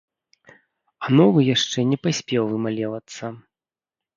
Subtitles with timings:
[1.07, 3.25] А новы яшчэ не паспеў вымалевацца.